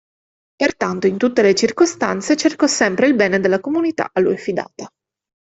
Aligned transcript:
Pertanto, 0.55 1.05
in 1.05 1.17
tutte 1.17 1.43
le 1.43 1.53
circostanze 1.53 2.35
cercò 2.35 2.65
sempre 2.65 3.05
il 3.05 3.13
bene 3.13 3.39
della 3.39 3.59
comunità 3.59 4.09
a 4.11 4.19
lui 4.19 4.33
affidata. 4.33 4.91